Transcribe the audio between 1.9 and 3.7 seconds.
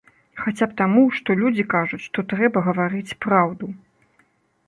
што трэба гаварыць праўду.